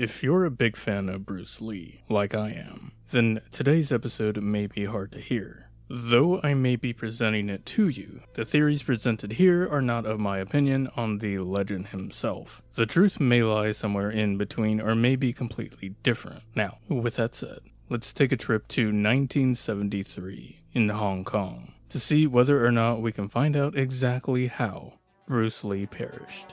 [0.00, 4.66] If you're a big fan of Bruce Lee, like I am, then today's episode may
[4.66, 5.68] be hard to hear.
[5.90, 10.18] Though I may be presenting it to you, the theories presented here are not of
[10.18, 12.62] my opinion on the legend himself.
[12.76, 16.44] The truth may lie somewhere in between or may be completely different.
[16.54, 17.58] Now, with that said,
[17.90, 23.12] let's take a trip to 1973 in Hong Kong to see whether or not we
[23.12, 24.94] can find out exactly how
[25.26, 26.46] Bruce Lee perished.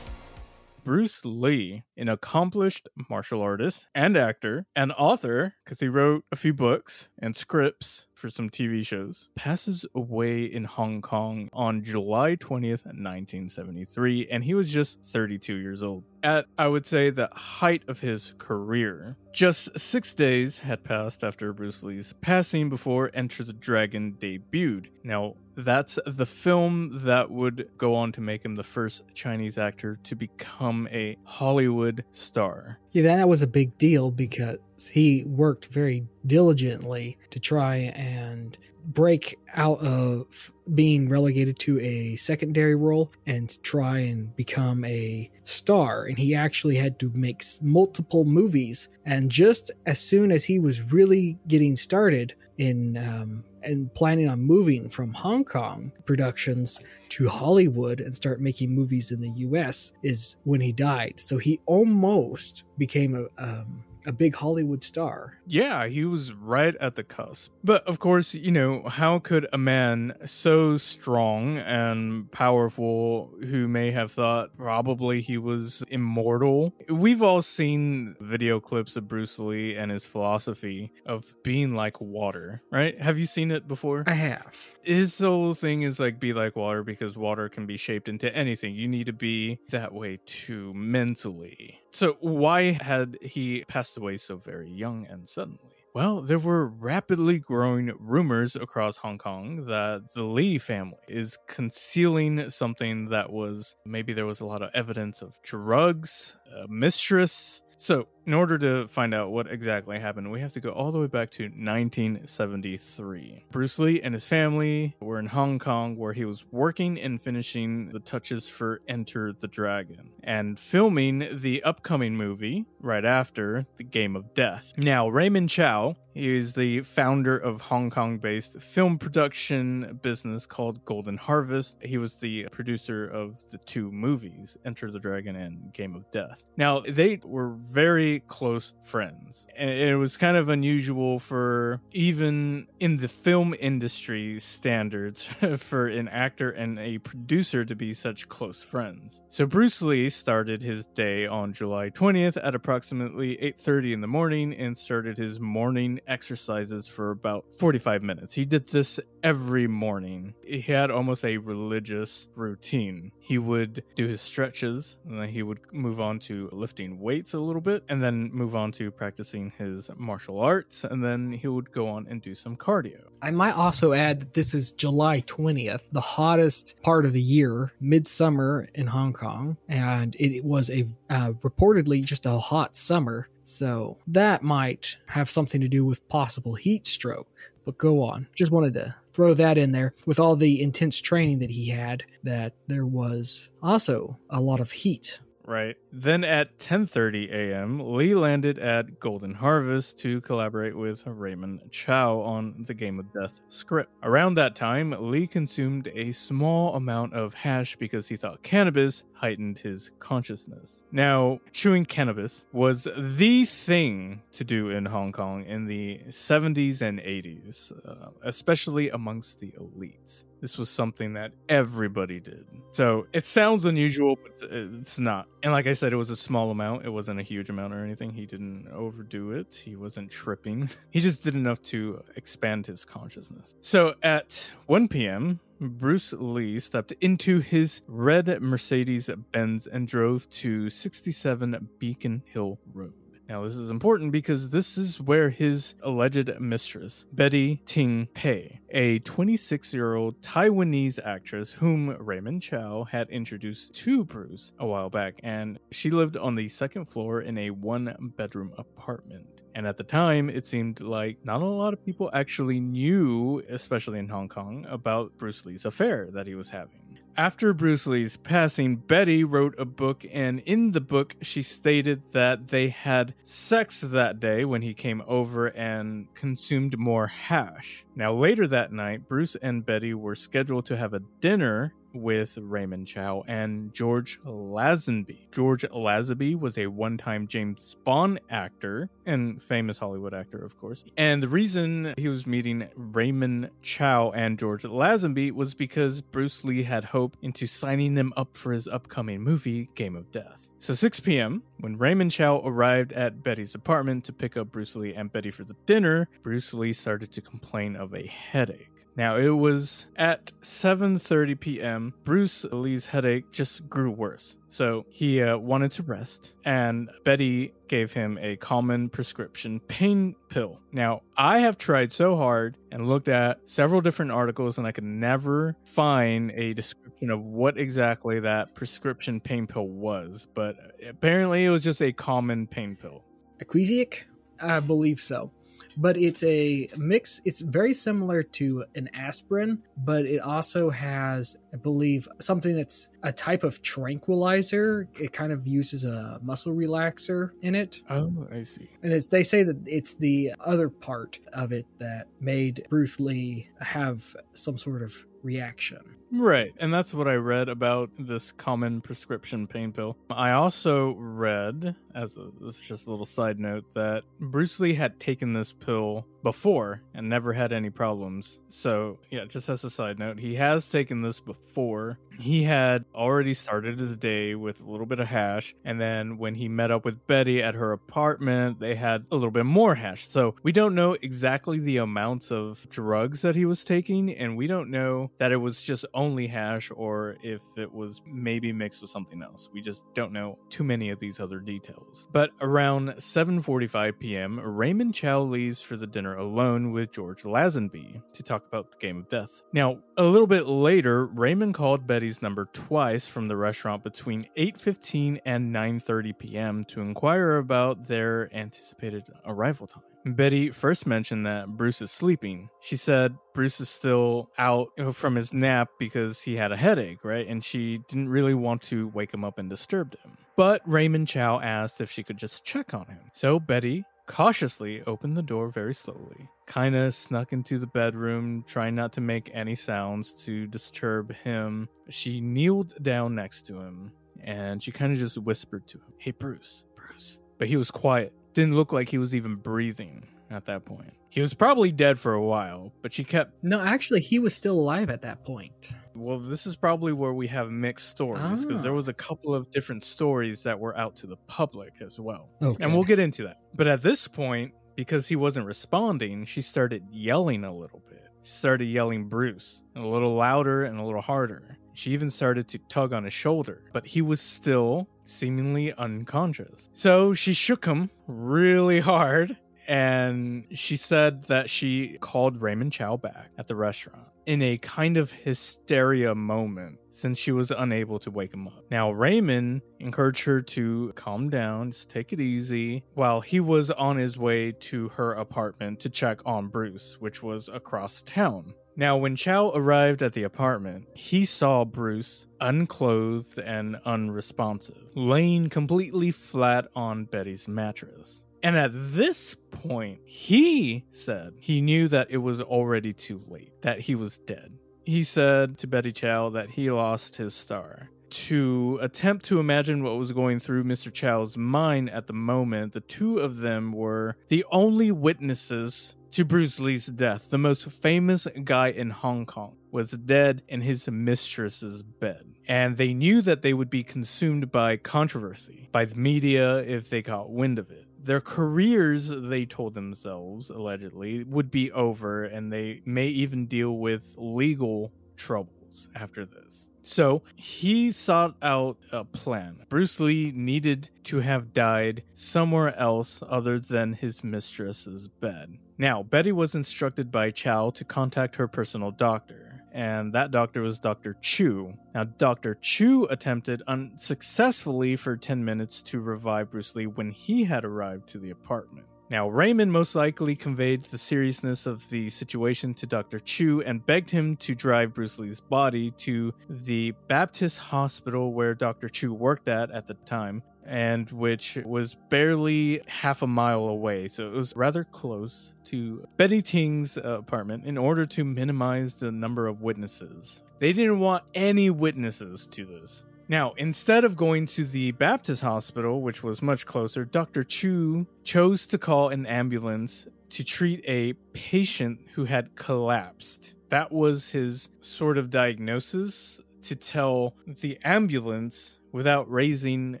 [1.00, 6.52] Bruce Lee, an accomplished martial artist and actor and author, because he wrote a few
[6.52, 12.84] books and scripts for some TV shows, passes away in Hong Kong on July 20th,
[12.84, 16.04] 1973, and he was just 32 years old.
[16.22, 19.16] At, I would say, the height of his career.
[19.32, 24.88] Just six days had passed after Bruce Lee's passing before Enter the Dragon debuted.
[25.02, 29.96] Now, that's the film that would go on to make him the first Chinese actor
[30.04, 32.78] to become a Hollywood star.
[32.92, 34.58] Yeah, that was a big deal because
[34.92, 42.74] he worked very diligently to try and break out of being relegated to a secondary
[42.74, 46.04] role and try and become a star.
[46.04, 48.88] And he actually had to make multiple movies.
[49.04, 54.40] And just as soon as he was really getting started in um, and planning on
[54.40, 56.80] moving from Hong Kong productions
[57.10, 61.14] to Hollywood and start making movies in the US is when he died.
[61.20, 65.39] So he almost became a um, a big Hollywood star.
[65.50, 67.52] Yeah, he was right at the cusp.
[67.64, 73.90] But of course, you know, how could a man so strong and powerful who may
[73.90, 76.72] have thought probably he was immortal?
[76.88, 82.62] We've all seen video clips of Bruce Lee and his philosophy of being like water,
[82.70, 83.00] right?
[83.00, 84.04] Have you seen it before?
[84.06, 84.76] I have.
[84.84, 88.76] His whole thing is like be like water because water can be shaped into anything.
[88.76, 91.80] You need to be that way too mentally.
[91.92, 95.58] So, why had he passed away so very young and suddenly?
[95.92, 102.48] Well, there were rapidly growing rumors across Hong Kong that the Lee family is concealing
[102.50, 107.60] something that was maybe there was a lot of evidence of drugs, a mistress.
[107.76, 111.00] So, in order to find out what exactly happened, we have to go all the
[111.00, 113.44] way back to 1973.
[113.50, 117.88] Bruce Lee and his family were in Hong Kong where he was working and finishing
[117.88, 124.14] the touches for Enter the Dragon and filming the upcoming movie right after The Game
[124.14, 124.74] of Death.
[124.76, 131.16] Now, Raymond Chow is the founder of Hong Kong based film production business called Golden
[131.16, 131.78] Harvest.
[131.82, 136.44] He was the producer of the two movies, Enter the Dragon and Game of Death.
[136.56, 142.96] Now, they were very close friends, and it was kind of unusual for even in
[142.98, 145.24] the film industry standards
[145.56, 149.22] for an actor and a producer to be such close friends.
[149.28, 154.54] So Bruce Lee started his day on July 20th at approximately 8:30 in the morning
[154.54, 158.34] and started his morning exercises for about 45 minutes.
[158.34, 160.34] He did this every morning.
[160.44, 163.12] He had almost a religious routine.
[163.18, 167.38] He would do his stretches, and then he would move on to lifting weights a
[167.38, 171.70] little bit, and then move on to practicing his martial arts, and then he would
[171.72, 173.02] go on and do some cardio.
[173.22, 177.72] I might also add that this is July 20th, the hottest part of the year,
[177.80, 183.28] midsummer in Hong Kong, and it was a uh, reportedly just a hot summer.
[183.42, 187.28] So that might have something to do with possible heat stroke.
[187.64, 188.28] But go on.
[188.34, 192.04] Just wanted to throw that in there with all the intense training that he had
[192.22, 195.76] that there was also a lot of heat Right.
[195.92, 202.66] Then at 10:30 a.m., Lee landed at Golden Harvest to collaborate with Raymond Chow on
[202.68, 203.90] the Game of Death script.
[204.04, 209.58] Around that time, Lee consumed a small amount of hash because he thought cannabis heightened
[209.58, 210.84] his consciousness.
[210.92, 217.00] Now, chewing cannabis was the thing to do in Hong Kong in the 70s and
[217.00, 220.26] 80s, uh, especially amongst the elites.
[220.40, 222.46] This was something that everybody did.
[222.72, 225.26] So it sounds unusual, but it's not.
[225.42, 226.86] And like I said, it was a small amount.
[226.86, 228.12] It wasn't a huge amount or anything.
[228.12, 229.54] He didn't overdo it.
[229.54, 230.68] He wasn't tripping.
[230.90, 233.54] He just did enough to expand his consciousness.
[233.60, 240.70] So at 1 p.m., Bruce Lee stepped into his red Mercedes Benz and drove to
[240.70, 242.94] 67 Beacon Hill Road.
[243.30, 248.98] Now, this is important because this is where his alleged mistress, Betty Ting Pei, a
[248.98, 255.20] 26 year old Taiwanese actress whom Raymond Chow had introduced to Bruce a while back,
[255.22, 259.44] and she lived on the second floor in a one bedroom apartment.
[259.54, 264.00] And at the time, it seemed like not a lot of people actually knew, especially
[264.00, 266.79] in Hong Kong, about Bruce Lee's affair that he was having.
[267.16, 272.48] After Bruce Lee's passing, Betty wrote a book, and in the book, she stated that
[272.48, 277.84] they had sex that day when he came over and consumed more hash.
[277.94, 282.86] Now, later that night, Bruce and Betty were scheduled to have a dinner with Raymond
[282.86, 285.30] Chow and George Lazenby.
[285.30, 290.84] George Lazenby was a one time James Bond actor and famous Hollywood actor, of course.
[290.96, 296.62] And the reason he was meeting Raymond Chow and George Lazenby was because Bruce Lee
[296.62, 300.50] had hope into signing them up for his upcoming movie, Game of Death.
[300.58, 304.94] So 6 p.m., when Raymond Chow arrived at Betty's apartment to pick up Bruce Lee
[304.94, 308.70] and Betty for the dinner, Bruce Lee started to complain of a headache.
[308.96, 311.94] Now it was at 7:30 p.m.
[312.04, 314.36] Bruce Lee's headache just grew worse.
[314.48, 320.58] So he uh, wanted to rest and Betty gave him a common prescription pain pill.
[320.72, 324.84] Now, I have tried so hard and looked at several different articles and I could
[324.84, 331.64] never find a description of what exactly that prescription pain pill was, but apparently was
[331.64, 333.02] just a common pain pill.
[333.40, 334.04] Equagesic?
[334.42, 335.30] I believe so
[335.76, 337.20] but it's a mix.
[337.24, 343.12] It's very similar to an aspirin, but it also has, I believe, something that's a
[343.12, 344.88] type of tranquilizer.
[344.94, 347.82] It kind of uses a muscle relaxer in it.
[347.88, 348.68] Oh, I see.
[348.82, 353.48] And it's, they say that it's the other part of it that made Bruce Lee
[353.60, 354.92] have some sort of
[355.22, 355.96] reaction.
[356.12, 356.52] Right.
[356.58, 359.96] And that's what I read about this common prescription pain pill.
[360.10, 364.74] I also read, as a, this is just a little side note, that Bruce Lee
[364.74, 368.42] had taken this pill before and never had any problems.
[368.48, 371.98] So, yeah, just as a side note, he has taken this before.
[372.18, 375.54] He had already started his day with a little bit of hash.
[375.64, 379.30] And then when he met up with Betty at her apartment, they had a little
[379.30, 380.06] bit more hash.
[380.06, 384.10] So, we don't know exactly the amounts of drugs that he was taking.
[384.10, 388.52] And we don't know that it was just only hash or if it was maybe
[388.52, 389.50] mixed with something else.
[389.52, 392.08] We just don't know too many of these other details.
[392.10, 398.22] But around 7:45 p.m., Raymond Chow leaves for the dinner alone with George Lazenby to
[398.22, 399.42] talk about the game of death.
[399.52, 405.20] Now, a little bit later, Raymond called Betty's number twice from the restaurant between 8:15
[405.26, 406.64] and 9:30 p.m.
[406.66, 409.82] to inquire about their anticipated arrival time.
[410.04, 412.48] Betty first mentioned that Bruce is sleeping.
[412.60, 417.26] She said Bruce is still out from his nap because he had a headache, right?
[417.26, 420.16] And she didn't really want to wake him up and disturb him.
[420.36, 423.00] But Raymond Chow asked if she could just check on him.
[423.12, 428.74] So Betty cautiously opened the door very slowly, kind of snuck into the bedroom, trying
[428.74, 431.68] not to make any sounds to disturb him.
[431.90, 433.92] She kneeled down next to him
[434.22, 437.20] and she kind of just whispered to him, Hey, Bruce, Bruce.
[437.38, 440.92] But he was quiet, didn't look like he was even breathing at that point.
[441.10, 443.42] He was probably dead for a while, but she kept.
[443.42, 445.74] No, actually, he was still alive at that point.
[445.94, 448.76] Well, this is probably where we have mixed stories because there ah.
[448.76, 452.28] was a couple of different stories that were out to the public as well.
[452.40, 452.62] Okay.
[452.62, 453.38] And we'll get into that.
[453.54, 458.06] But at this point, because he wasn't responding, she started yelling a little bit.
[458.22, 461.58] She started yelling Bruce a little louder and a little harder.
[461.80, 466.68] She even started to tug on his shoulder, but he was still seemingly unconscious.
[466.74, 473.30] So she shook him really hard and she said that she called Raymond Chow back
[473.38, 478.34] at the restaurant in a kind of hysteria moment since she was unable to wake
[478.34, 478.62] him up.
[478.70, 483.96] Now, Raymond encouraged her to calm down, just take it easy, while he was on
[483.96, 488.52] his way to her apartment to check on Bruce, which was across town.
[488.80, 496.10] Now, when Chow arrived at the apartment, he saw Bruce unclothed and unresponsive, laying completely
[496.10, 498.24] flat on Betty's mattress.
[498.42, 503.80] And at this point, he said he knew that it was already too late, that
[503.80, 504.54] he was dead.
[504.86, 507.90] He said to Betty Chow that he lost his star.
[508.10, 510.92] To attempt to imagine what was going through Mr.
[510.92, 516.58] Chow's mind at the moment, the two of them were the only witnesses to Bruce
[516.58, 517.30] Lee's death.
[517.30, 522.34] The most famous guy in Hong Kong was dead in his mistress's bed.
[522.48, 527.02] And they knew that they would be consumed by controversy, by the media if they
[527.02, 527.86] caught wind of it.
[528.02, 534.14] Their careers, they told themselves, allegedly, would be over, and they may even deal with
[534.18, 536.69] legal troubles after this.
[536.82, 539.64] So he sought out a plan.
[539.68, 545.58] Bruce Lee needed to have died somewhere else other than his mistress's bed.
[545.78, 550.78] Now, Betty was instructed by Chow to contact her personal doctor, and that doctor was
[550.78, 551.16] Dr.
[551.20, 551.74] Chu.
[551.94, 552.54] Now, Dr.
[552.54, 558.18] Chu attempted unsuccessfully for 10 minutes to revive Bruce Lee when he had arrived to
[558.18, 558.86] the apartment.
[559.10, 563.18] Now, Raymond most likely conveyed the seriousness of the situation to Dr.
[563.18, 568.88] Chu and begged him to drive Bruce Lee's body to the Baptist hospital where Dr.
[568.88, 574.06] Chu worked at at the time, and which was barely half a mile away.
[574.06, 579.48] So it was rather close to Betty Ting's apartment in order to minimize the number
[579.48, 580.40] of witnesses.
[580.60, 583.04] They didn't want any witnesses to this.
[583.30, 587.44] Now, instead of going to the Baptist hospital, which was much closer, Dr.
[587.44, 593.54] Chu chose to call an ambulance to treat a patient who had collapsed.
[593.68, 600.00] That was his sort of diagnosis to tell the ambulance without raising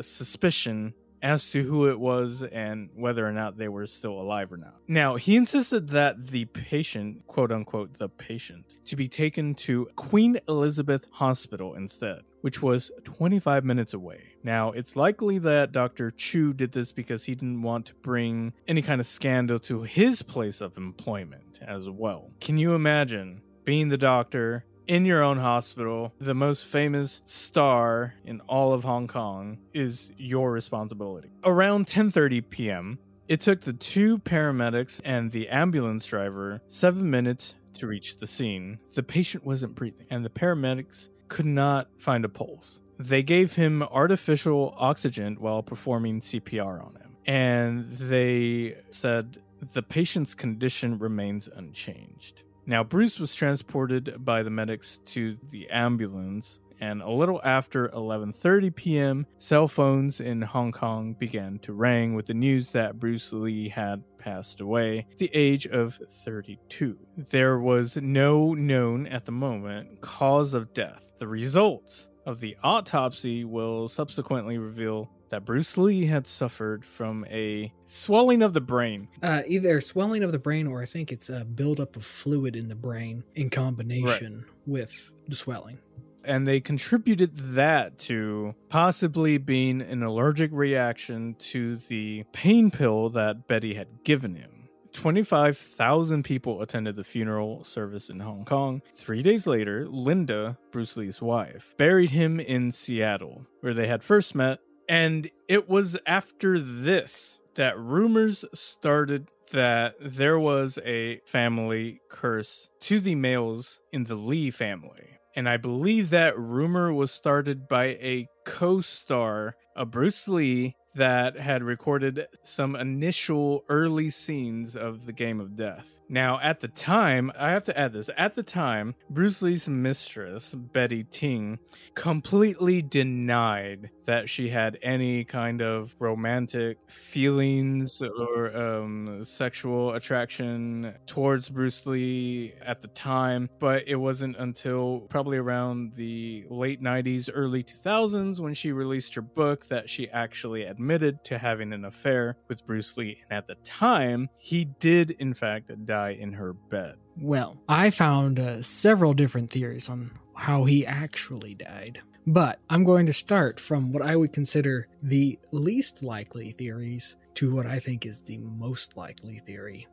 [0.00, 4.58] suspicion as to who it was and whether or not they were still alive or
[4.58, 4.76] not.
[4.86, 10.38] Now, he insisted that the patient, quote unquote, the patient, to be taken to Queen
[10.46, 14.36] Elizabeth Hospital instead which was 25 minutes away.
[14.42, 16.10] Now, it's likely that Dr.
[16.10, 20.22] Chu did this because he didn't want to bring any kind of scandal to his
[20.22, 22.30] place of employment as well.
[22.40, 28.40] Can you imagine being the doctor in your own hospital, the most famous star in
[28.48, 31.30] all of Hong Kong is your responsibility.
[31.44, 37.86] Around 10:30 p.m., it took the two paramedics and the ambulance driver 7 minutes to
[37.86, 38.78] reach the scene.
[38.94, 42.80] The patient wasn't breathing, and the paramedics could not find a pulse.
[42.98, 47.16] They gave him artificial oxygen while performing CPR on him.
[47.26, 49.38] And they said
[49.74, 52.42] the patient's condition remains unchanged.
[52.66, 58.74] Now, Bruce was transported by the medics to the ambulance, and a little after 11:30
[58.74, 63.68] p.m., cell phones in Hong Kong began to ring with the news that Bruce Lee
[63.68, 66.98] had passed away at the age of 32.
[67.16, 71.12] There was no known at the moment cause of death.
[71.18, 77.72] The results of the autopsy will subsequently reveal that Bruce Lee had suffered from a
[77.86, 79.08] swelling of the brain.
[79.22, 82.68] Uh, either swelling of the brain or I think it's a buildup of fluid in
[82.68, 84.46] the brain in combination right.
[84.66, 85.78] with the swelling
[86.28, 93.48] and they contributed that to possibly being an allergic reaction to the pain pill that
[93.48, 94.68] Betty had given him.
[94.92, 98.82] 25,000 people attended the funeral service in Hong Kong.
[98.92, 104.34] Three days later, Linda, Bruce Lee's wife, buried him in Seattle, where they had first
[104.34, 104.58] met.
[104.88, 113.00] And it was after this that rumors started that there was a family curse to
[113.00, 118.26] the males in the Lee family and I believe that rumor was started by a
[118.44, 125.12] co star a uh, Bruce Lee that had recorded some initial early scenes of the
[125.12, 126.00] Game of Death.
[126.08, 130.54] Now, at the time, I have to add this at the time, Bruce Lee's mistress,
[130.54, 131.60] Betty Ting,
[131.94, 141.48] completely denied that she had any kind of romantic feelings or um, sexual attraction towards
[141.48, 143.48] Bruce Lee at the time.
[143.60, 149.22] But it wasn't until probably around the late 90s, early 2000s when she released her
[149.22, 153.22] book that she actually admitted to having an affair with Bruce Lee.
[153.28, 156.96] And at the time, he did, in fact, die in her bed.
[157.20, 162.00] Well, I found uh, several different theories on how he actually died.
[162.26, 167.54] But I'm going to start from what I would consider the least likely theories to
[167.54, 169.86] what I think is the most likely theory.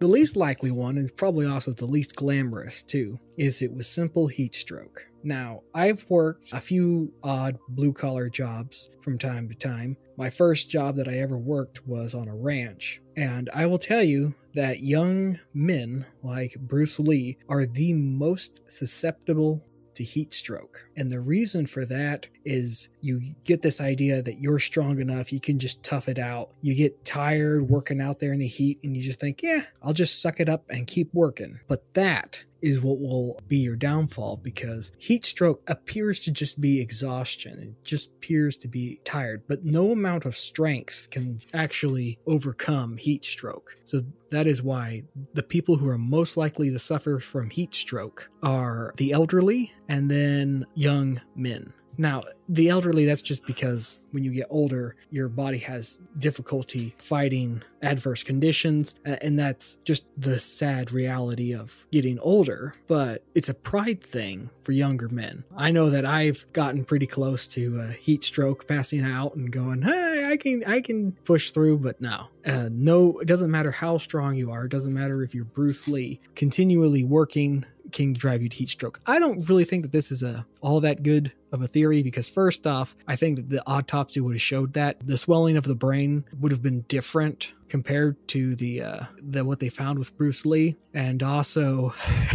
[0.00, 4.26] The least likely one, and probably also the least glamorous too, is it was simple
[4.26, 5.06] heat stroke.
[5.26, 9.96] Now, I've worked a few odd blue collar jobs from time to time.
[10.16, 14.04] My first job that I ever worked was on a ranch, and I will tell
[14.04, 19.64] you that young men like Bruce Lee are the most susceptible
[19.96, 20.88] to heat stroke.
[20.96, 25.40] And the reason for that is you get this idea that you're strong enough, you
[25.40, 26.50] can just tough it out.
[26.60, 29.92] You get tired working out there in the heat and you just think, yeah, I'll
[29.92, 31.60] just suck it up and keep working.
[31.66, 36.80] But that is what will be your downfall because heat stroke appears to just be
[36.80, 37.58] exhaustion.
[37.60, 43.24] It just appears to be tired, but no amount of strength can actually overcome heat
[43.24, 43.76] stroke.
[43.84, 45.04] So that is why
[45.34, 50.10] the people who are most likely to suffer from heat stroke are the elderly and
[50.10, 51.72] then young men.
[51.98, 57.62] Now, the elderly, that's just because when you get older, your body has difficulty fighting
[57.82, 58.94] adverse conditions.
[59.04, 62.74] And that's just the sad reality of getting older.
[62.86, 65.44] But it's a pride thing for younger men.
[65.56, 69.82] I know that I've gotten pretty close to a heat stroke, passing out and going,
[69.82, 71.78] hey, I can, I can push through.
[71.78, 74.64] But no, uh, no, it doesn't matter how strong you are.
[74.64, 77.64] It doesn't matter if you're Bruce Lee, continually working
[77.96, 79.00] can drive you to heat stroke.
[79.06, 82.28] I don't really think that this is a all that good of a theory because
[82.28, 85.74] first off, I think that the autopsy would have showed that the swelling of the
[85.74, 90.44] brain would have been different compared to the uh the what they found with Bruce
[90.46, 91.90] Lee and also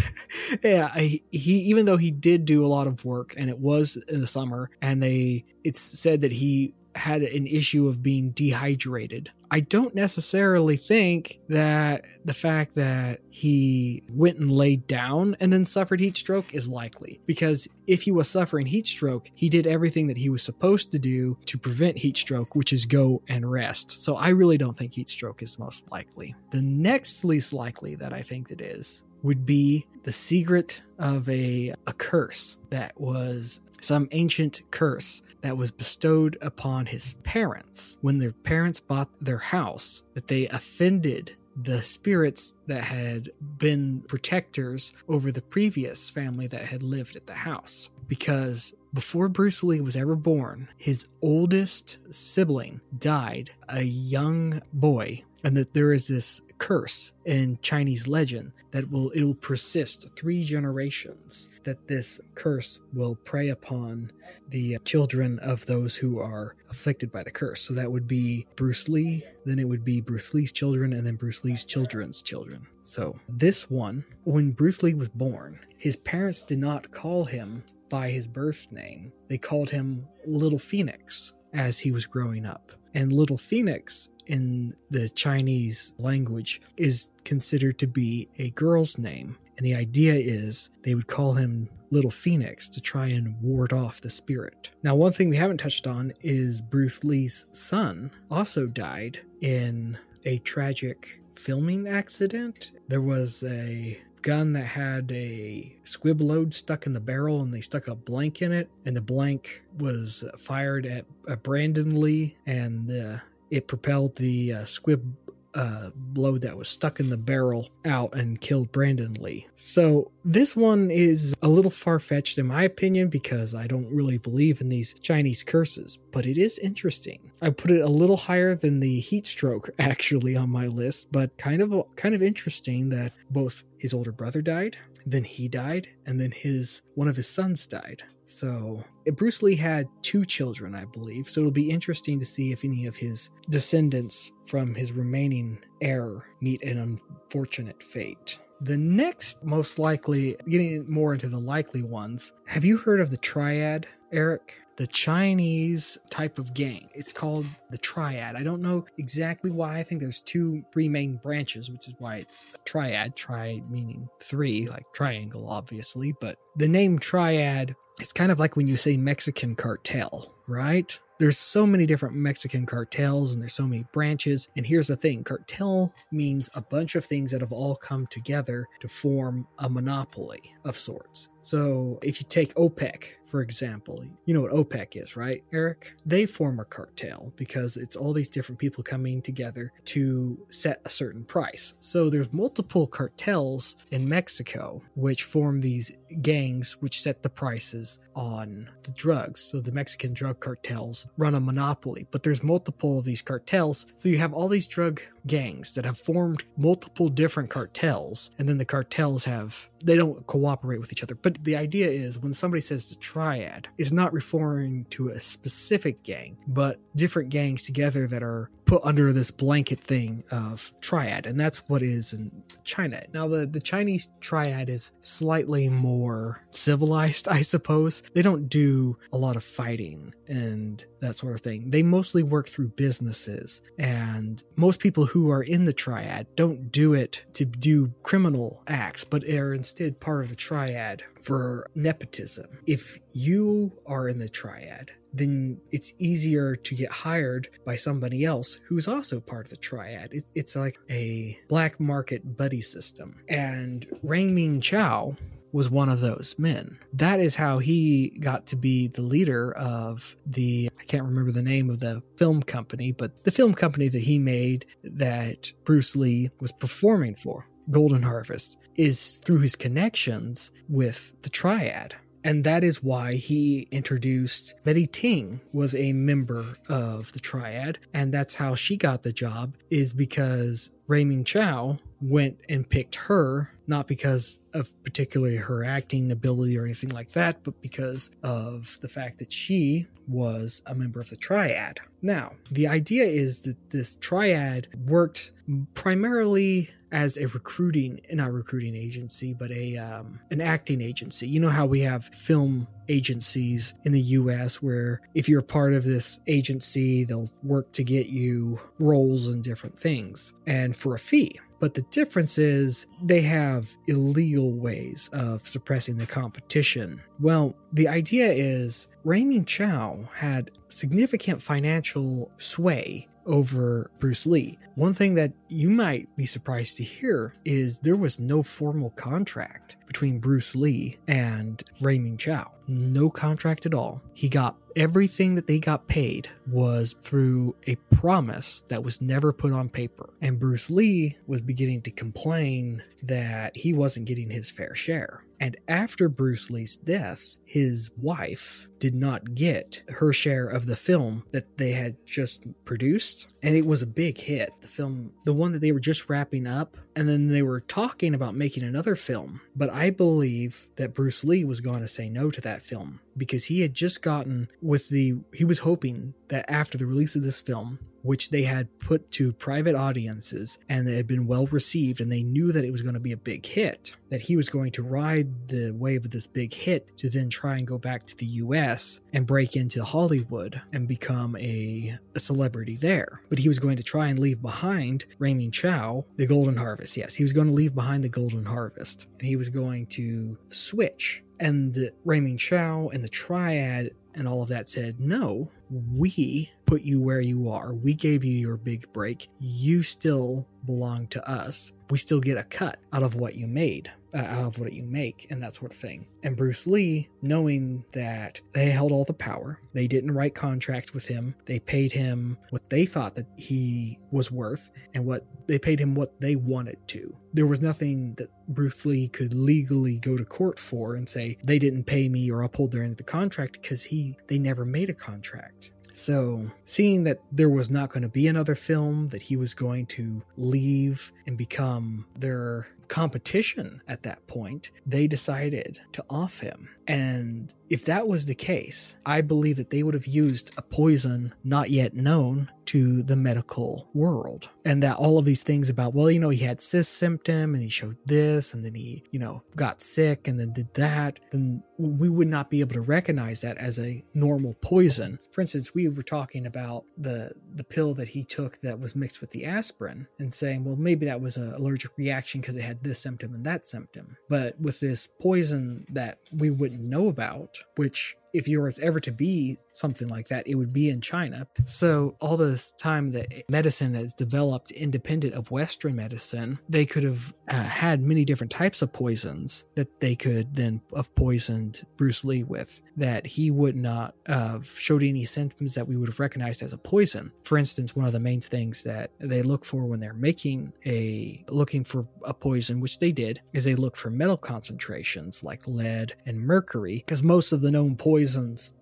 [0.63, 4.19] yeah he even though he did do a lot of work and it was in
[4.19, 9.31] the summer and they it's said that he had an issue of being dehydrated.
[9.53, 15.65] I don't necessarily think that the fact that he went and laid down and then
[15.65, 17.19] suffered heat stroke is likely.
[17.25, 21.00] Because if he was suffering heat stroke, he did everything that he was supposed to
[21.00, 23.91] do to prevent heat stroke, which is go and rest.
[23.91, 26.33] So I really don't think heat stroke is most likely.
[26.51, 31.74] The next least likely that I think it is would be the secret of a,
[31.88, 38.31] a curse that was some ancient curse that was bestowed upon his parents when their
[38.31, 45.41] parents bought their house, that they offended the spirits that had been protectors over the
[45.41, 47.89] previous family that had lived at the house.
[48.11, 55.55] Because before Bruce Lee was ever born, his oldest sibling died, a young boy and
[55.55, 61.61] that there is this curse in Chinese legend that will it will persist three generations
[61.63, 64.11] that this curse will prey upon
[64.49, 67.61] the children of those who are afflicted by the curse.
[67.61, 71.15] So that would be Bruce Lee then it would be Bruce Lee's children and then
[71.15, 72.67] Bruce Lee's children's children.
[72.81, 78.10] So this one when Bruce Lee was born his parents did not call him by
[78.10, 83.38] his birth name they called him Little Phoenix as he was growing up and Little
[83.38, 89.38] Phoenix in the Chinese language is considered to be a girl's name.
[89.57, 94.01] And the idea is they would call him Little Phoenix to try and ward off
[94.01, 94.72] the spirit.
[94.83, 100.39] Now, one thing we haven't touched on is Bruce Lee's son also died in a
[100.39, 102.72] tragic filming accident.
[102.87, 107.62] There was a gun that had a squib load stuck in the barrel and they
[107.62, 111.05] stuck a blank in it and the blank was fired at,
[111.44, 113.18] Brandon Lee and uh,
[113.50, 115.16] it propelled the uh, squib
[115.53, 119.48] uh, load that was stuck in the barrel out and killed Brandon Lee.
[119.55, 124.18] So this one is a little far fetched in my opinion because I don't really
[124.18, 127.31] believe in these Chinese curses, but it is interesting.
[127.42, 131.37] I put it a little higher than the heat stroke actually on my list, but
[131.37, 136.20] kind of kind of interesting that both his older brother died, then he died, and
[136.20, 138.03] then his one of his sons died.
[138.31, 141.27] So eh, Bruce Lee had two children, I believe.
[141.27, 146.25] So it'll be interesting to see if any of his descendants from his remaining heir
[146.39, 148.39] meet an unfortunate fate.
[148.61, 153.17] The next, most likely, getting more into the likely ones, have you heard of the
[153.17, 154.61] triad, Eric?
[154.77, 156.89] The Chinese type of gang.
[156.94, 158.35] It's called the triad.
[158.35, 159.77] I don't know exactly why.
[159.79, 163.15] I think there's two, three main branches, which is why it's triad.
[163.15, 166.13] Tri meaning three, like triangle, obviously.
[166.20, 171.00] But the name triad it's kind of like when you say Mexican cartel, right?
[171.20, 174.50] There's so many different Mexican cartels and there's so many branches.
[174.57, 178.68] And here's the thing cartel means a bunch of things that have all come together
[178.79, 181.29] to form a monopoly of sorts.
[181.39, 185.95] So if you take OPEC, for example, you know what OPEC is, right, Eric?
[186.05, 190.89] They form a cartel because it's all these different people coming together to set a
[190.89, 191.75] certain price.
[191.79, 198.69] So there's multiple cartels in Mexico which form these gangs which set the prices on
[198.83, 199.39] the drugs.
[199.39, 203.87] So the Mexican drug cartels run a monopoly, but there's multiple of these cartels.
[203.95, 208.57] So you have all these drug gangs that have formed multiple different cartels, and then
[208.57, 211.16] the cartels have they don't cooperate with each other.
[211.16, 216.03] But the idea is when somebody says the triad, is not referring to a specific
[216.03, 221.39] gang, but different gangs together that are put under this blanket thing of triad, and
[221.39, 223.01] that's what is in China.
[223.13, 228.01] Now, the, the Chinese triad is slightly more civilized, I suppose.
[228.13, 231.69] They don't do a lot of fighting and that sort of thing.
[231.69, 236.93] They mostly work through businesses, and most people who are in the triad don't do
[236.93, 242.59] it to do criminal acts, but are instead part of the triad for nepotism.
[242.65, 248.59] If you are in the triad, then it's easier to get hired by somebody else
[248.67, 250.13] who's also part of the triad.
[250.13, 253.21] It, it's like a black market buddy system.
[253.29, 255.15] And Rang Ming Chow
[255.51, 256.79] was one of those men.
[256.93, 261.43] That is how he got to be the leader of the, I can't remember the
[261.43, 266.29] name of the film company, but the film company that he made that Bruce Lee
[266.39, 267.47] was performing for.
[267.69, 271.95] Golden Harvest is through his connections with the Triad.
[272.24, 278.14] And that is why he introduced Betty Ting was a member of the Triad, and
[278.14, 283.87] that's how she got the job is because Rayming Chow went and picked her not
[283.87, 289.19] because of particularly her acting ability or anything like that, but because of the fact
[289.19, 291.79] that she was a member of the triad.
[292.01, 295.31] Now, the idea is that this triad worked
[295.73, 301.27] primarily as a recruiting, not recruiting agency, but a um, an acting agency.
[301.27, 304.61] You know how we have film agencies in the U.S.
[304.61, 309.77] where if you're part of this agency, they'll work to get you roles and different
[309.77, 311.39] things, and for a fee.
[311.59, 317.01] But the difference is they have illegal ways of suppressing the competition.
[317.20, 324.57] Well, the idea is Raymond Chow had significant financial sway over Bruce Lee.
[324.75, 329.75] One thing that you might be surprised to hear is there was no formal contract
[329.85, 332.51] between Bruce Lee and Raymond Chow.
[332.67, 334.01] No contract at all.
[334.15, 339.53] He got everything that they got paid was through a promise that was never put
[339.53, 340.09] on paper.
[340.22, 345.24] And Bruce Lee was beginning to complain that he wasn't getting his fair share.
[345.40, 351.24] And after Bruce Lee's death, his wife did not get her share of the film
[351.31, 353.33] that they had just produced.
[353.42, 354.51] And it was a big hit.
[354.61, 358.14] The film, the one that they were just wrapping up, and then they were talking
[358.14, 359.42] about making another film.
[359.55, 363.46] But I believe that Bruce Lee was going to say no to that film because
[363.46, 367.42] he had just gotten with the, he was hoping that after the release of this
[367.42, 372.11] film, which they had put to private audiences and that had been well received, and
[372.11, 374.72] they knew that it was going to be a big hit, that he was going
[374.72, 378.16] to ride the wave of this big hit to then try and go back to
[378.18, 383.22] the US and break into Hollywood and become a, a celebrity there.
[383.29, 386.98] But he was going to try and leave behind Rayming Chow, the Golden Harvest.
[386.98, 390.37] Yes, he was going to leave behind the Golden Harvest, and he was going to
[390.48, 396.81] switch and Rayming Chow and the Triad and all of that said, no, we put
[396.81, 397.74] you where you are.
[397.74, 399.27] We gave you your big break.
[399.39, 401.74] You still belong to us.
[401.89, 404.83] We still get a cut out of what you made, uh, out of what you
[404.83, 406.07] make, and that sort of thing.
[406.24, 411.07] And Bruce Lee, knowing that they held all the power, they didn't write contracts with
[411.07, 411.35] him.
[411.45, 415.95] They paid him what they thought that he was worth, and what they paid him
[415.95, 417.13] what they wanted to.
[417.33, 421.59] There was nothing that Bruce Lee could legally go to court for and say they
[421.59, 424.89] didn't pay me or uphold their end of the contract because he they never made
[424.89, 425.71] a contract.
[425.93, 429.85] So, seeing that there was not going to be another film, that he was going
[429.87, 436.69] to leave and become their competition at that point, they decided to off him.
[436.87, 441.33] And if that was the case, I believe that they would have used a poison
[441.43, 444.50] not yet known to the medical world.
[444.64, 447.62] And that all of these things about, well, you know, he had cyst symptom and
[447.62, 451.64] he showed this and then he, you know, got sick and then did that, then
[451.77, 455.20] we would not be able to recognize that as a normal poison.
[455.31, 459.20] For instance, we were talking about the the pill that he took that was mixed
[459.20, 462.81] with the aspirin and saying, well, maybe that was an allergic reaction because it had
[462.81, 464.16] this symptom and that symptom.
[464.29, 469.11] But with this poison that we wouldn't know about, which if there was ever to
[469.11, 471.48] be something like that, it would be in China.
[471.65, 477.33] So, all this time that medicine has developed independent of Western medicine, they could have
[477.48, 482.44] uh, had many different types of poisons that they could then have poisoned Bruce Lee
[482.44, 486.74] with that he would not have showed any symptoms that we would have recognized as
[486.74, 487.31] a poison.
[487.44, 491.44] For instance, one of the main things that they look for when they're making a
[491.50, 496.13] looking for a poison, which they did, is they look for metal concentrations like lead
[496.25, 498.21] and mercury, because most of the known poisons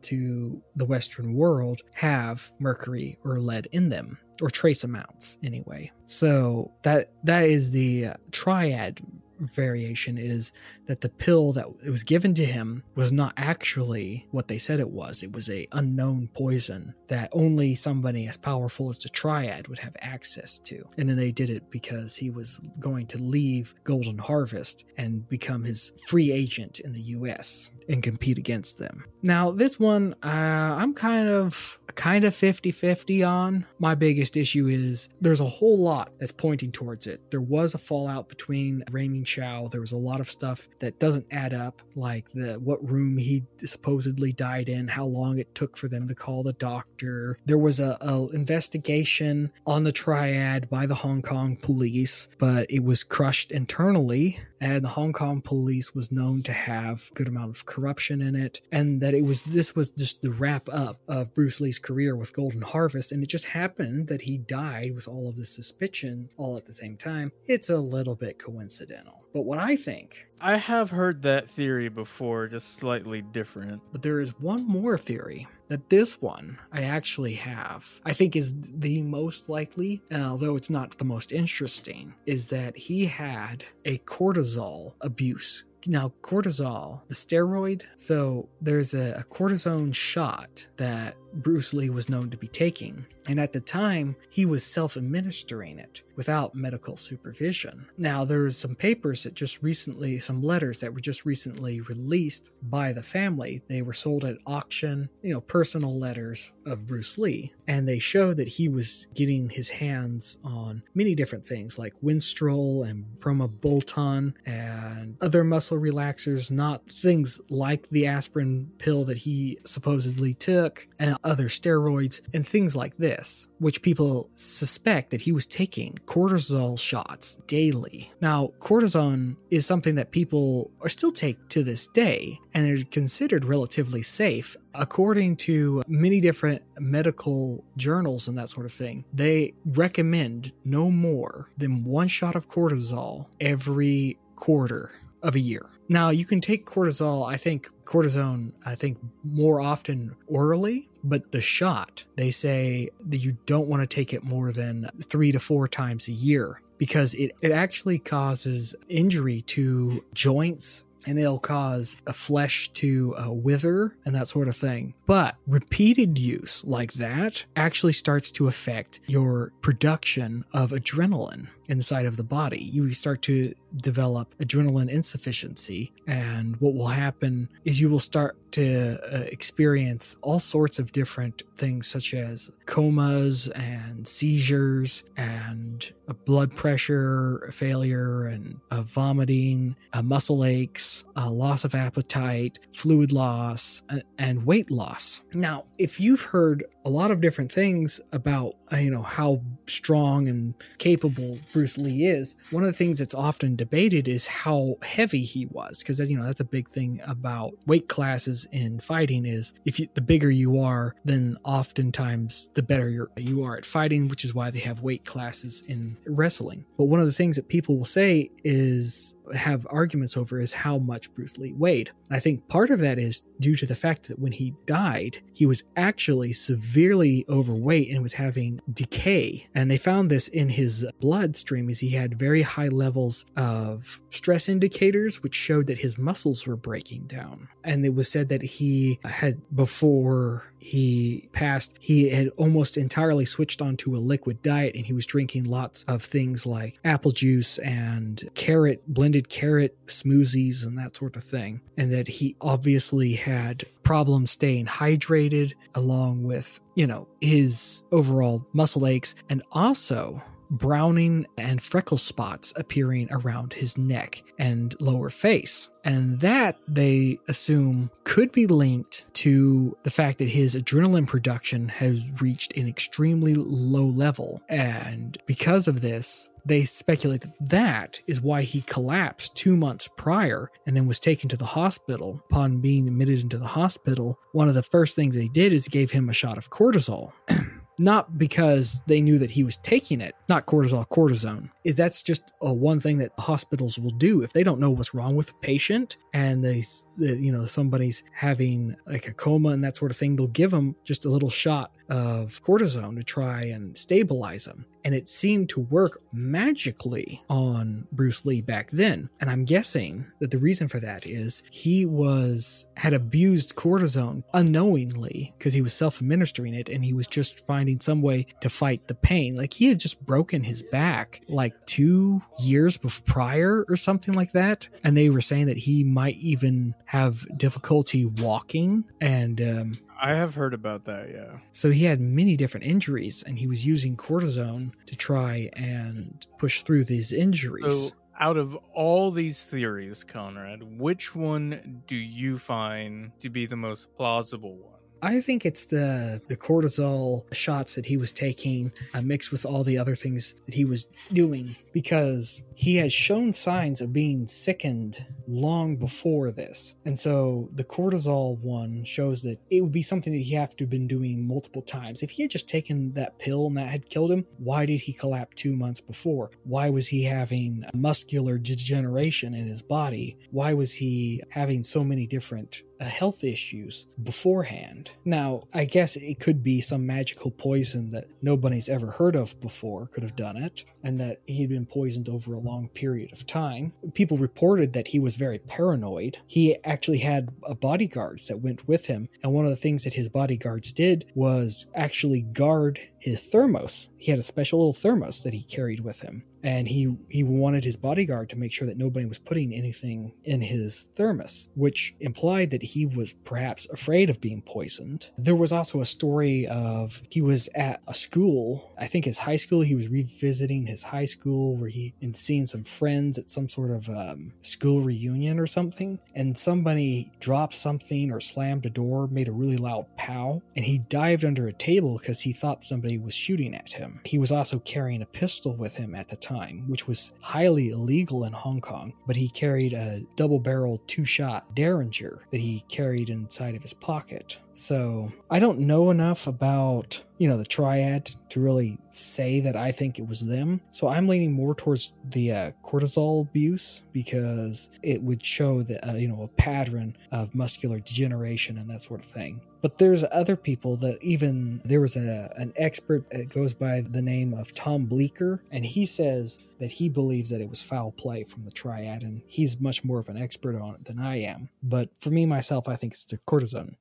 [0.02, 5.92] to the Western world have mercury or lead in them or trace amounts anyway.
[6.06, 9.00] So that that is the triad
[9.40, 10.52] variation is
[10.86, 14.90] that the pill that was given to him was not actually what they said it
[14.90, 15.24] was.
[15.24, 19.96] It was a unknown poison that only somebody as powerful as the Triad would have
[20.02, 20.86] access to.
[20.98, 25.64] And then they did it because he was going to leave Golden Harvest and become
[25.64, 29.06] his free agent in the US and compete against them.
[29.22, 33.66] Now, this one uh, I'm kind of kind of 50-50 on.
[33.80, 37.32] My biggest issue is there's a whole lot that's pointing towards it.
[37.32, 39.68] There was a fallout between Rayming Chow.
[39.68, 43.44] There was a lot of stuff that doesn't add up, like the what room he
[43.58, 47.38] supposedly died in, how long it took for them to call the doctor.
[47.46, 52.84] There was a, a investigation on the triad by the Hong Kong police, but it
[52.84, 57.56] was crushed internally and the Hong Kong police was known to have a good amount
[57.56, 61.34] of corruption in it, and that it was this was just the wrap up of
[61.34, 65.28] Bruce Lee's career with Golden Harvest, and it just happened that he died with all
[65.28, 67.32] of this suspicion all at the same time.
[67.48, 69.26] It's a little bit coincidental.
[69.34, 73.82] But what I think I have heard that theory before, just slightly different.
[73.92, 78.56] But there is one more theory that this one I actually have, I think is
[78.62, 84.94] the most likely, although it's not the most interesting, is that he had a cortisol
[85.02, 92.10] abuse now cortisol the steroid so there's a, a, cortisone shot that bruce lee was
[92.10, 97.86] known to be taking and at the time he was self-administering it without medical supervision.
[97.98, 102.54] Now, there are some papers that just recently, some letters that were just recently released
[102.62, 103.62] by the family.
[103.70, 107.54] They were sold at auction, you know, personal letters of Bruce Lee.
[107.68, 112.86] And they show that he was getting his hands on many different things like Winstrol
[112.86, 120.34] and Bromoboltan and other muscle relaxers, not things like the aspirin pill that he supposedly
[120.34, 125.98] took and other steroids and things like this, which people suspect that he was taking
[126.06, 128.12] cortisol shots daily.
[128.22, 133.46] Now, cortisone is something that people are still take to this day, and they're considered
[133.46, 134.56] relatively safe.
[134.74, 141.50] According to many different medical journals and that sort of thing, they recommend no more
[141.58, 145.66] than one shot of cortisol every quarter of a year.
[145.92, 151.42] Now, you can take cortisol, I think cortisone, I think more often orally, but the
[151.42, 155.68] shot, they say that you don't want to take it more than three to four
[155.68, 162.14] times a year because it, it actually causes injury to joints and it'll cause a
[162.14, 164.94] flesh to uh, wither and that sort of thing.
[165.06, 172.18] But repeated use like that actually starts to affect your production of adrenaline inside of
[172.18, 172.60] the body.
[172.60, 175.92] You start to develop adrenaline insufficiency.
[176.08, 181.44] And what will happen is you will start to uh, experience all sorts of different
[181.56, 185.92] things, such as comas and seizures and
[186.26, 193.84] blood pressure failure and uh, vomiting, uh, muscle aches, loss of appetite, fluid loss,
[194.18, 195.22] and weight loss.
[195.34, 199.42] Now, if you've heard a lot of different things about uh, Uh, you know how
[199.66, 202.36] strong and capable Bruce Lee is.
[202.52, 206.26] One of the things that's often debated is how heavy he was, because you know
[206.26, 209.26] that's a big thing about weight classes in fighting.
[209.26, 213.66] Is if you, the bigger you are, then oftentimes the better you're, you are at
[213.66, 216.66] fighting, which is why they have weight classes in wrestling.
[216.78, 220.78] But one of the things that people will say is have arguments over is how
[220.78, 221.92] much Bruce Lee weighed.
[222.10, 225.46] I think part of that is due to the fact that when he died, he
[225.46, 229.48] was actually severely overweight and was having decay.
[229.56, 234.50] And they found this in his bloodstream as he had very high levels of stress
[234.50, 237.48] indicators, which showed that his muscles were breaking down.
[237.64, 243.62] And it was said that he had, before he passed, he had almost entirely switched
[243.62, 248.24] onto a liquid diet and he was drinking lots of things like apple juice and
[248.36, 251.62] carrot, blended carrot smoothies and that sort of thing.
[251.78, 258.88] And that he obviously had problems staying hydrated along with, you know, his overall muscle
[258.88, 265.70] aches and also browning and freckle spots appearing around his neck and lower face.
[265.84, 272.12] And that they assume could be linked to the fact that his adrenaline production has
[272.22, 274.42] reached an extremely low level.
[274.50, 280.50] And because of this, they speculate that that is why he collapsed two months prior
[280.66, 282.24] and then was taken to the hospital.
[282.32, 285.92] Upon being admitted into the hospital, one of the first things they did is gave
[285.92, 287.12] him a shot of cortisol.
[287.80, 291.50] not because they knew that he was taking it, not cortisol, cortisone.
[291.64, 295.16] That's just a one thing that hospitals will do if they don't know what's wrong
[295.16, 296.64] with a patient and they,
[296.98, 300.16] you know, somebody's having like a coma and that sort of thing.
[300.16, 304.66] They'll give them just a little shot of cortisone to try and stabilize them.
[304.84, 309.10] And it seemed to work magically on Bruce Lee back then.
[309.20, 315.34] And I'm guessing that the reason for that is he was had abused cortisone unknowingly
[315.38, 318.96] because he was self-administering it and he was just finding some way to fight the
[318.96, 319.36] pain.
[319.36, 324.68] Like he had just broken his back like 2 years prior or something like that,
[324.84, 330.36] and they were saying that he might even have difficulty walking and um, I have
[330.36, 331.40] heard about that, yeah.
[331.52, 336.64] so he had many different injuries, and he was using cortisone to try and push
[336.64, 337.90] through these injuries.
[337.90, 343.56] So, out of all these theories, Conrad, which one do you find to be the
[343.56, 344.79] most plausible one?
[345.02, 349.64] I think it's the the cortisol shots that he was taking uh, mixed with all
[349.64, 355.06] the other things that he was doing because he has shown signs of being sickened
[355.28, 356.76] long before this.
[356.86, 360.64] And so the cortisol one shows that it would be something that he have to
[360.64, 362.04] have been doing multiple times.
[362.04, 364.92] If he had just taken that pill and that had killed him, why did he
[364.92, 366.32] collapse 2 months before?
[366.44, 370.18] Why was he having muscular degeneration in his body?
[370.32, 374.92] Why was he having so many different health issues beforehand.
[375.06, 379.88] Now, I guess it could be some magical poison that nobody's ever heard of before
[379.88, 383.74] could have done it, and that he'd been poisoned over a long period of time.
[383.94, 386.18] People reported that he was very paranoid.
[386.28, 389.94] He actually had uh, bodyguards that went with him, and one of the things that
[389.94, 393.90] his bodyguards did was actually guard his thermos.
[393.98, 397.64] He had a special little thermos that he carried with him, and he he wanted
[397.64, 402.52] his bodyguard to make sure that nobody was putting anything in his thermos, which implied
[402.52, 405.10] that he was perhaps afraid of being poisoned.
[405.18, 409.36] There was also a story of he was at a school, I think his high
[409.36, 409.62] school.
[409.62, 413.72] He was revisiting his high school where he and seeing some friends at some sort
[413.72, 419.28] of um, school reunion or something, and somebody dropped something or slammed a door, made
[419.28, 423.14] a really loud pow, and he dived under a table because he thought somebody was
[423.14, 424.00] shooting at him.
[424.06, 428.26] He was also carrying a pistol with him at the time, which was highly illegal
[428.26, 433.10] in Hong Kong, but he carried a double barrel two shot Derringer that he carried
[433.10, 434.40] inside of his pocket.
[434.54, 439.72] So I don't know enough about, you know, the triad to really say that I
[439.72, 440.62] think it was them.
[440.70, 445.94] So I'm leaning more towards the uh, cortisol abuse because it would show that, uh,
[445.94, 449.42] you know, a pattern of muscular degeneration and that sort of thing.
[449.62, 454.02] But there's other people that even there was a an expert that goes by the
[454.02, 458.24] name of Tom Bleecker, and he says that he believes that it was foul play
[458.24, 461.50] from the triad, and he's much more of an expert on it than I am.
[461.62, 463.76] But for me myself, I think it's the cortisone.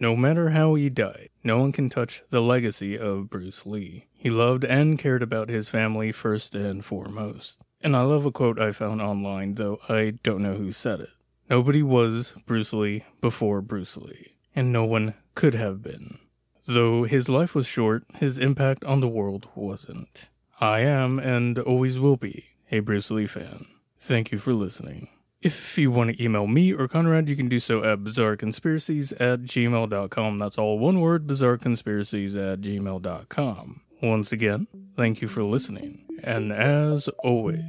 [0.00, 4.06] No matter how he died, no one can touch the legacy of Bruce Lee.
[4.14, 7.60] He loved and cared about his family first and foremost.
[7.80, 11.10] And I love a quote I found online, though I don't know who said it.
[11.50, 16.18] Nobody was Bruce Lee before Bruce Lee, and no one could have been.
[16.66, 20.28] Though his life was short, his impact on the world wasn't.
[20.60, 23.66] I am, and always will be, a Bruce Lee fan.
[23.98, 25.08] Thank you for listening.
[25.40, 29.42] If you want to email me or Conrad, you can do so at bizarreconspiracies at
[29.42, 30.38] gmail.com.
[30.38, 33.80] That's all one word, bizarreconspiracies at gmail.com.
[34.02, 36.04] Once again, thank you for listening.
[36.24, 37.62] And as always,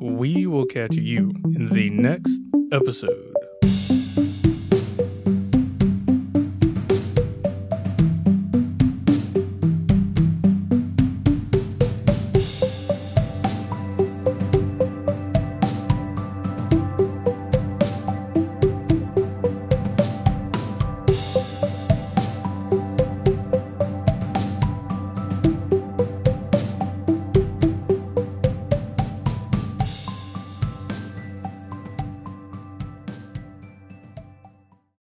[0.00, 3.34] we will catch you in the next episode.